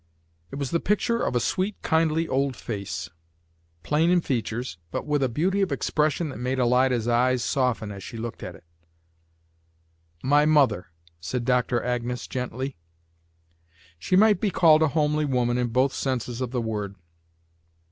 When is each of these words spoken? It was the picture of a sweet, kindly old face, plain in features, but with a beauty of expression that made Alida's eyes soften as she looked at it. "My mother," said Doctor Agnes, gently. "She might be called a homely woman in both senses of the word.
It 0.49 0.55
was 0.55 0.71
the 0.71 0.79
picture 0.79 1.19
of 1.23 1.35
a 1.35 1.39
sweet, 1.39 1.79
kindly 1.83 2.27
old 2.27 2.55
face, 2.55 3.11
plain 3.83 4.09
in 4.09 4.19
features, 4.19 4.79
but 4.89 5.05
with 5.05 5.21
a 5.21 5.29
beauty 5.29 5.61
of 5.61 5.71
expression 5.71 6.29
that 6.29 6.39
made 6.39 6.59
Alida's 6.59 7.07
eyes 7.07 7.43
soften 7.43 7.91
as 7.91 8.03
she 8.03 8.17
looked 8.17 8.41
at 8.41 8.55
it. 8.55 8.63
"My 10.23 10.43
mother," 10.47 10.87
said 11.19 11.45
Doctor 11.45 11.83
Agnes, 11.83 12.25
gently. 12.27 12.77
"She 13.99 14.15
might 14.15 14.41
be 14.41 14.49
called 14.49 14.81
a 14.81 14.87
homely 14.97 15.23
woman 15.25 15.59
in 15.59 15.67
both 15.67 15.93
senses 15.93 16.41
of 16.41 16.49
the 16.49 16.61
word. 16.61 16.95